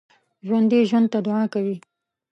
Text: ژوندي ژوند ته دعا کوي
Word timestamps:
ژوندي 0.47 0.79
ژوند 0.89 1.07
ته 1.13 1.19
دعا 1.25 1.43
کوي 1.53 1.77